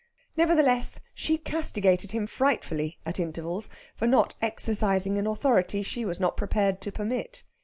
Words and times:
Nevertheless, 0.35 0.99
she 1.13 1.37
castigated 1.37 2.09
him 2.09 2.25
frightfully 2.25 2.97
at 3.05 3.19
intervals 3.19 3.69
for 3.95 4.07
not 4.07 4.33
exercising 4.41 5.19
an 5.19 5.27
authority 5.27 5.83
she 5.83 6.05
was 6.05 6.19
not 6.19 6.35
prepared 6.37 6.81
to 6.81 6.91
permit. 6.91 7.43